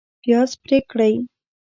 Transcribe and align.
پیاز 0.21 0.51
پرې 0.63 0.79
کړئ 0.91 1.13